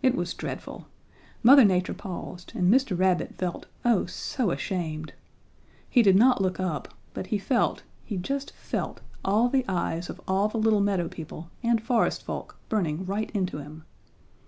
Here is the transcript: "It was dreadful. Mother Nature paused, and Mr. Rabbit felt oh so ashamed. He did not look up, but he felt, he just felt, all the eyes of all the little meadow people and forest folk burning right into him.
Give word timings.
"It 0.00 0.14
was 0.14 0.32
dreadful. 0.32 0.86
Mother 1.42 1.64
Nature 1.64 1.92
paused, 1.94 2.52
and 2.54 2.72
Mr. 2.72 2.96
Rabbit 2.96 3.34
felt 3.34 3.66
oh 3.84 4.06
so 4.06 4.52
ashamed. 4.52 5.12
He 5.90 6.02
did 6.02 6.14
not 6.14 6.40
look 6.40 6.60
up, 6.60 6.94
but 7.14 7.26
he 7.26 7.38
felt, 7.38 7.82
he 8.04 8.16
just 8.16 8.52
felt, 8.52 9.00
all 9.24 9.48
the 9.48 9.64
eyes 9.66 10.08
of 10.08 10.20
all 10.28 10.46
the 10.46 10.58
little 10.58 10.78
meadow 10.80 11.08
people 11.08 11.50
and 11.64 11.82
forest 11.82 12.22
folk 12.22 12.58
burning 12.68 13.04
right 13.06 13.32
into 13.32 13.58
him. 13.58 13.82